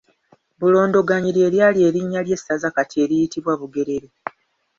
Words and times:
Bulondoganyi 0.59 1.29
ly’eryali 1.35 1.79
erinnya 1.87 2.21
ly’essaza 2.25 2.67
kati 2.75 2.95
eriyitibwa 3.03 3.53
Bugerere. 3.59 4.07